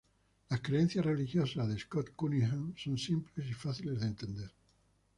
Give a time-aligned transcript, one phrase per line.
[0.49, 4.51] Las creencias religiosas de Scott Cunningham son simples y fáciles de entender.